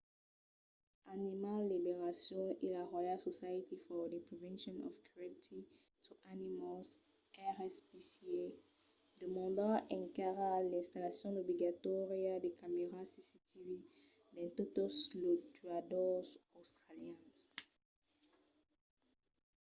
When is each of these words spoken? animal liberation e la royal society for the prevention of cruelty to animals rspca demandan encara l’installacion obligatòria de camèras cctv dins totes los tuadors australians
animal 1.15 1.59
liberation 1.73 2.45
e 2.63 2.65
la 2.75 2.83
royal 2.93 3.19
society 3.29 3.75
for 3.85 4.01
the 4.13 4.21
prevention 4.29 4.75
of 4.87 4.93
cruelty 5.07 5.59
to 6.05 6.11
animals 6.33 6.87
rspca 7.55 8.43
demandan 9.19 9.75
encara 9.97 10.49
l’installacion 10.69 11.33
obligatòria 11.43 12.33
de 12.43 12.49
camèras 12.61 13.09
cctv 13.27 13.67
dins 14.33 14.55
totes 14.57 14.93
los 15.23 15.35
tuadors 15.55 16.29
australians 16.59 17.39